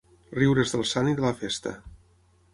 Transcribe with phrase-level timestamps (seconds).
[0.37, 1.77] Riure's del sant i de la festa.